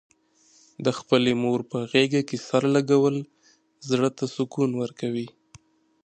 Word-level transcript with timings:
د 0.85 0.87
خپلې 0.97 1.31
مور 1.43 1.59
په 1.71 1.77
غېږه 1.91 2.21
کې 2.29 2.37
سر 2.47 2.63
لږول، 2.75 3.17
زړه 3.89 4.09
ته 4.17 4.25
سکون 4.35 4.69
ورکوي. 4.81 5.27